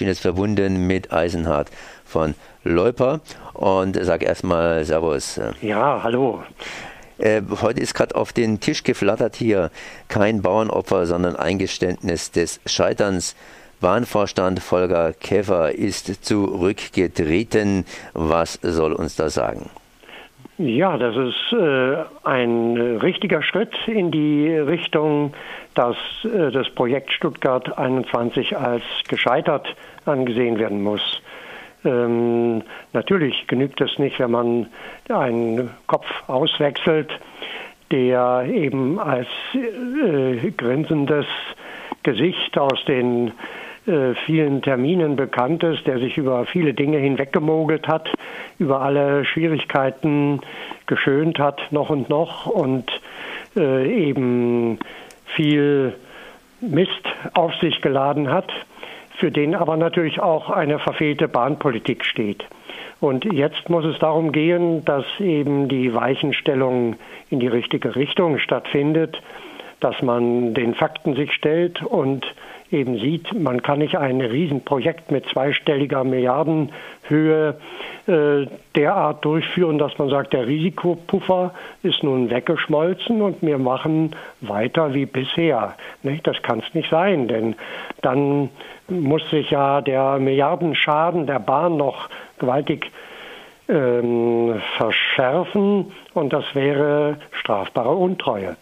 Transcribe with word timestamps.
bin 0.00 0.08
jetzt 0.08 0.22
verbunden 0.22 0.86
mit 0.86 1.12
Eisenhard 1.12 1.70
von 2.06 2.34
Leuper 2.64 3.20
und 3.52 4.02
sage 4.02 4.24
erstmal 4.24 4.82
Servus. 4.82 5.38
Ja, 5.60 6.00
hallo. 6.02 6.42
Äh, 7.18 7.42
heute 7.60 7.80
ist 7.80 7.92
gerade 7.92 8.14
auf 8.14 8.32
den 8.32 8.60
Tisch 8.60 8.82
geflattert 8.82 9.36
hier 9.36 9.70
kein 10.08 10.40
Bauernopfer, 10.40 11.04
sondern 11.04 11.36
Eingeständnis 11.36 12.30
des 12.30 12.60
Scheiterns. 12.64 13.36
Bahnvorstand 13.80 14.60
Volker 14.60 15.12
Käfer 15.12 15.72
ist 15.72 16.24
zurückgetreten. 16.24 17.84
Was 18.14 18.58
soll 18.62 18.94
uns 18.94 19.16
das 19.16 19.34
sagen? 19.34 19.68
Ja, 20.62 20.98
das 20.98 21.16
ist 21.16 21.58
äh, 21.58 21.96
ein 22.22 22.76
richtiger 23.00 23.42
Schritt 23.42 23.72
in 23.86 24.10
die 24.10 24.46
Richtung, 24.46 25.32
dass 25.74 25.96
äh, 26.22 26.50
das 26.50 26.68
Projekt 26.68 27.12
Stuttgart 27.12 27.78
21 27.78 28.58
als 28.58 28.82
gescheitert 29.08 29.74
angesehen 30.04 30.58
werden 30.58 30.82
muss. 30.82 31.22
Ähm, 31.82 32.60
natürlich 32.92 33.46
genügt 33.46 33.80
es 33.80 33.98
nicht, 33.98 34.18
wenn 34.18 34.32
man 34.32 34.66
einen 35.08 35.70
Kopf 35.86 36.08
auswechselt, 36.26 37.10
der 37.90 38.44
eben 38.46 38.98
als 38.98 39.28
äh, 39.54 40.50
grinsendes 40.50 41.24
Gesicht 42.02 42.58
aus 42.58 42.84
den 42.84 43.32
äh, 43.86 44.14
vielen 44.26 44.60
Terminen 44.60 45.16
bekannt 45.16 45.62
ist, 45.62 45.86
der 45.86 46.00
sich 46.00 46.18
über 46.18 46.44
viele 46.44 46.74
Dinge 46.74 46.98
hinweggemogelt 46.98 47.88
hat, 47.88 48.10
über 48.58 48.80
alle 48.80 49.24
Schwierigkeiten 49.24 50.40
geschönt 50.86 51.38
hat, 51.38 51.60
noch 51.70 51.90
und 51.90 52.08
noch 52.08 52.46
und 52.46 52.90
äh, 53.56 54.08
eben 54.08 54.78
viel 55.26 55.94
Mist 56.60 57.04
auf 57.34 57.54
sich 57.56 57.80
geladen 57.80 58.30
hat, 58.30 58.52
für 59.16 59.30
den 59.30 59.54
aber 59.54 59.76
natürlich 59.76 60.20
auch 60.20 60.50
eine 60.50 60.78
verfehlte 60.78 61.28
Bahnpolitik 61.28 62.04
steht. 62.04 62.44
Und 63.00 63.24
jetzt 63.32 63.70
muss 63.70 63.84
es 63.84 63.98
darum 63.98 64.30
gehen, 64.30 64.84
dass 64.84 65.04
eben 65.20 65.68
die 65.68 65.94
Weichenstellung 65.94 66.96
in 67.30 67.40
die 67.40 67.46
richtige 67.46 67.96
Richtung 67.96 68.38
stattfindet, 68.38 69.22
dass 69.80 70.02
man 70.02 70.52
den 70.52 70.74
Fakten 70.74 71.14
sich 71.14 71.32
stellt 71.32 71.82
und 71.82 72.26
eben 72.70 72.98
sieht, 72.98 73.32
man 73.38 73.62
kann 73.62 73.80
nicht 73.80 73.96
ein 73.96 74.20
Riesenprojekt 74.20 75.10
mit 75.10 75.26
zweistelliger 75.26 76.04
Milliardenhöhe 76.04 77.56
äh, 78.06 78.46
derart 78.76 79.24
durchführen, 79.24 79.78
dass 79.78 79.98
man 79.98 80.08
sagt, 80.08 80.32
der 80.32 80.46
Risikopuffer 80.46 81.52
ist 81.82 82.02
nun 82.02 82.30
weggeschmolzen 82.30 83.22
und 83.22 83.42
wir 83.42 83.58
machen 83.58 84.14
weiter 84.40 84.94
wie 84.94 85.06
bisher. 85.06 85.74
Nicht? 86.02 86.26
Das 86.26 86.40
kann 86.42 86.60
es 86.60 86.74
nicht 86.74 86.90
sein, 86.90 87.28
denn 87.28 87.56
dann 88.02 88.50
muss 88.88 89.28
sich 89.30 89.50
ja 89.50 89.80
der 89.80 90.18
Milliardenschaden 90.18 91.26
der 91.26 91.40
Bahn 91.40 91.76
noch 91.76 92.08
gewaltig 92.38 92.90
ähm, 93.68 94.60
verschärfen 94.76 95.92
und 96.14 96.32
das 96.32 96.44
wäre 96.54 97.16
strafbare 97.32 97.94
Untreue. 97.94 98.56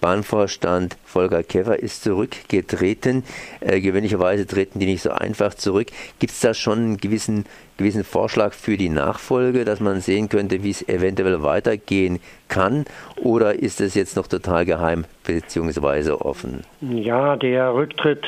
Bahnvorstand 0.00 0.96
Volker 1.04 1.42
Käfer 1.42 1.78
ist 1.78 2.02
zurückgetreten. 2.02 3.24
Äh, 3.60 3.80
gewöhnlicherweise 3.80 4.46
treten 4.46 4.78
die 4.78 4.86
nicht 4.86 5.02
so 5.02 5.10
einfach 5.10 5.54
zurück. 5.54 5.88
Gibt 6.18 6.32
es 6.32 6.40
da 6.40 6.54
schon 6.54 6.78
einen 6.78 6.96
gewissen, 6.98 7.44
gewissen 7.76 8.04
Vorschlag 8.04 8.52
für 8.52 8.76
die 8.76 8.88
Nachfolge, 8.88 9.64
dass 9.64 9.80
man 9.80 10.00
sehen 10.00 10.28
könnte, 10.28 10.62
wie 10.62 10.70
es 10.70 10.86
eventuell 10.88 11.42
weitergehen 11.42 12.20
kann? 12.48 12.84
Oder 13.16 13.54
ist 13.54 13.80
es 13.80 13.94
jetzt 13.94 14.16
noch 14.16 14.26
total 14.26 14.64
geheim 14.64 15.04
bzw. 15.24 16.12
offen? 16.12 16.62
Ja, 16.80 17.36
der 17.36 17.74
Rücktritt 17.74 18.24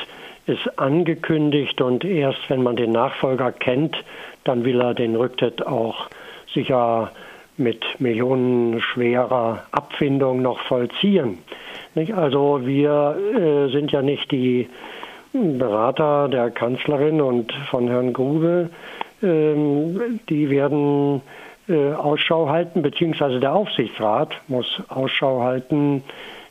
ist 0.46 0.78
angekündigt 0.78 1.80
und 1.80 2.04
erst 2.04 2.40
wenn 2.48 2.62
man 2.62 2.76
den 2.76 2.92
Nachfolger 2.92 3.52
kennt, 3.52 3.96
dann 4.44 4.64
will 4.64 4.80
er 4.80 4.94
den 4.94 5.14
Rücktritt 5.14 5.66
auch 5.66 6.08
sicher 6.54 7.12
mit 7.58 7.84
millionenschwerer 7.98 9.64
Abfindung 9.70 10.42
noch 10.42 10.60
vollziehen. 10.60 11.38
Also 12.14 12.60
wir 12.64 13.16
äh, 13.36 13.72
sind 13.72 13.90
ja 13.90 14.02
nicht 14.02 14.30
die 14.30 14.68
Berater 15.32 16.28
der 16.28 16.50
Kanzlerin 16.50 17.20
und 17.20 17.52
von 17.70 17.88
Herrn 17.88 18.12
Grube. 18.12 18.70
Ähm, 19.22 20.20
die 20.28 20.48
werden 20.48 21.22
äh, 21.68 21.92
Ausschau 21.92 22.48
halten, 22.48 22.82
beziehungsweise 22.82 23.40
der 23.40 23.54
Aufsichtsrat 23.54 24.34
muss 24.46 24.80
Ausschau 24.88 25.42
halten, 25.42 26.02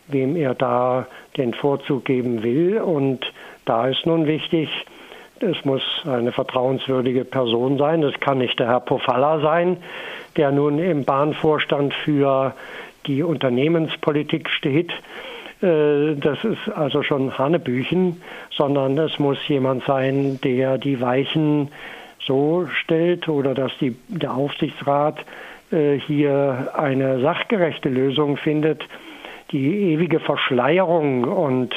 wem 0.08 0.36
er 0.36 0.54
da 0.54 1.08
den 1.38 1.54
Vorzug 1.54 2.06
geben 2.06 2.44
will. 2.44 2.80
Und 2.80 3.32
da 3.66 3.88
ist 3.88 4.06
nun 4.06 4.28
wichtig, 4.28 4.70
es 5.40 5.66
muss 5.66 5.84
eine 6.06 6.32
vertrauenswürdige 6.32 7.26
Person 7.26 7.78
sein. 7.78 8.04
Es 8.04 8.20
kann 8.20 8.40
nicht 8.40 8.60
der 8.60 8.68
Herr 8.68 8.80
Pofalla 8.80 9.40
sein, 9.40 9.78
der 10.38 10.52
nun 10.52 10.80
im 10.80 11.04
Bahnvorstand 11.04 11.94
für 11.94 12.54
die 13.06 13.24
Unternehmenspolitik 13.24 14.50
steht. 14.50 14.92
Äh, 15.62 16.16
das 16.16 16.44
ist 16.44 16.70
also 16.76 17.04
schon 17.04 17.38
Hanebüchen, 17.38 18.22
sondern 18.52 18.98
es 18.98 19.20
muss 19.20 19.38
jemand 19.48 19.84
sein, 19.86 20.40
der 20.44 20.78
die 20.78 21.02
Weichen 21.02 21.70
so 22.20 22.68
stellt 22.82 23.28
oder 23.28 23.54
dass 23.54 23.72
die, 23.80 23.96
der 24.08 24.34
Aufsichtsrat 24.34 25.20
äh, 25.72 26.00
hier 26.00 26.72
eine 26.76 27.22
sachgerechte 27.22 27.90
Lösung 27.90 28.38
findet. 28.38 28.84
Die 29.52 29.94
ewige 29.94 30.20
Verschleierung 30.20 31.24
und 31.24 31.74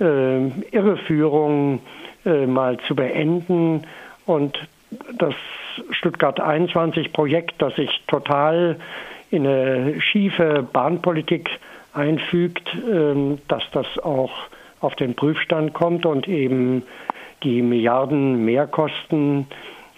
äh, 0.00 0.46
Irreführung 0.70 1.80
äh, 2.24 2.46
mal 2.46 2.78
zu 2.86 2.94
beenden 2.94 3.84
und 4.26 4.58
das 5.16 5.34
Stuttgart 5.90 6.40
21 6.40 7.12
Projekt, 7.12 7.60
das 7.60 7.74
sich 7.76 8.02
total 8.06 8.76
in 9.30 9.46
eine 9.46 10.00
schiefe 10.00 10.66
Bahnpolitik 10.72 11.50
einfügt, 11.92 12.68
ähm, 12.90 13.38
dass 13.48 13.62
das 13.72 13.86
auch 13.98 14.32
auf 14.80 14.94
den 14.94 15.14
Prüfstand 15.14 15.74
kommt 15.74 16.06
und 16.06 16.28
eben 16.28 16.82
die 17.42 17.62
Milliarden 17.62 18.44
Mehrkosten 18.44 19.46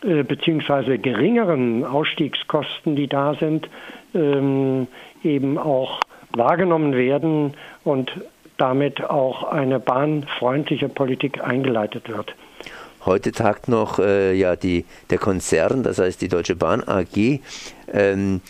äh, 0.02 0.22
beziehungsweise 0.22 0.98
geringeren 0.98 1.84
Ausstiegskosten, 1.84 2.97
die 2.97 3.06
da 3.06 3.34
sind, 3.34 3.68
ähm, 4.14 4.88
eben 5.22 5.58
auch 5.58 6.00
wahrgenommen 6.32 6.94
werden 6.94 7.54
und 7.84 8.10
damit 8.56 9.02
auch 9.08 9.44
eine 9.44 9.80
bahnfreundliche 9.80 10.88
Politik 10.88 11.42
eingeleitet 11.42 12.08
wird. 12.08 12.34
Heute 13.05 13.33
tagt 13.33 13.69
noch 13.69 13.99
äh, 13.99 14.34
ja, 14.34 14.56
die, 14.56 14.84
der 15.09 15.19
Konzern, 15.19 15.83
das 15.83 15.99
heißt 15.99 16.21
die 16.21 16.28
Deutsche 16.28 16.56
Bahn 16.56 16.83
AG. 16.87 17.41
Ähm, 17.93 18.41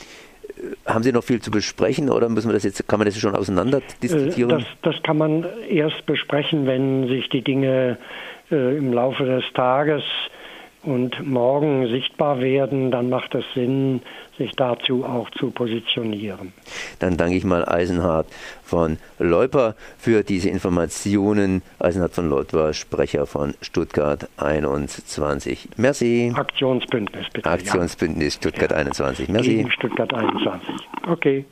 haben 0.84 1.02
Sie 1.02 1.12
noch 1.12 1.24
viel 1.24 1.40
zu 1.40 1.50
besprechen 1.50 2.10
oder 2.10 2.28
müssen 2.28 2.48
wir 2.48 2.54
das 2.54 2.64
jetzt, 2.64 2.86
kann 2.88 2.98
man 2.98 3.06
das 3.06 3.18
schon 3.18 3.34
auseinander 3.34 3.80
diskutieren? 4.02 4.50
Das, 4.50 4.64
das 4.82 5.02
kann 5.02 5.18
man 5.18 5.46
erst 5.68 6.04
besprechen, 6.06 6.66
wenn 6.66 7.08
sich 7.08 7.28
die 7.28 7.42
Dinge 7.42 7.98
äh, 8.50 8.76
im 8.76 8.92
Laufe 8.92 9.24
des 9.24 9.44
Tages 9.54 10.02
und 10.82 11.26
morgen 11.26 11.88
sichtbar 11.88 12.40
werden, 12.40 12.90
dann 12.90 13.08
macht 13.10 13.34
es 13.34 13.44
Sinn, 13.54 14.02
sich 14.38 14.52
dazu 14.52 15.04
auch 15.04 15.30
zu 15.30 15.50
positionieren. 15.50 16.52
Dann 16.98 17.16
danke 17.16 17.36
ich 17.36 17.44
mal 17.44 17.68
Eisenhard 17.68 18.26
von 18.62 18.98
Leuper 19.18 19.74
für 19.98 20.22
diese 20.22 20.48
Informationen. 20.48 21.62
Eisenhard 21.78 22.14
von 22.14 22.28
Leuper, 22.28 22.72
Sprecher 22.72 23.26
von 23.26 23.54
Stuttgart 23.60 24.28
21. 24.38 25.68
Merci. 25.76 26.32
Aktionsbündnis, 26.34 27.26
bitte. 27.32 27.48
Aktionsbündnis 27.50 28.34
Stuttgart 28.34 28.70
ja. 28.70 28.78
21. 28.78 29.28
Merci. 29.28 29.48
Gegen 29.48 29.70
Stuttgart 29.70 30.14
21. 30.14 30.68
Okay. 31.08 31.44